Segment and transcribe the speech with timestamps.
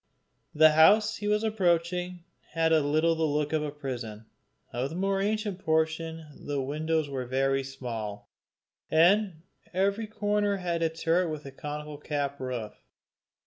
[0.55, 4.25] The house he was approaching had a little the look of a prison.
[4.73, 8.27] Of the more ancient portion the windows were very small,
[8.89, 9.43] and
[9.75, 12.73] every corner had a turret with a conical cap roof.